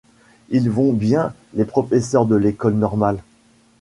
[0.49, 3.19] Ils vont bien, les professeurs de l’École normale!